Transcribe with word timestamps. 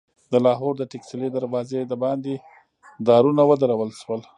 د 0.31 0.33
لاهور 0.45 0.73
د 0.77 0.83
ټکسلي 0.91 1.29
دروازې 1.31 1.79
دباندې 1.91 2.35
دارونه 3.07 3.41
ودرول 3.51 3.91
شول. 4.01 4.21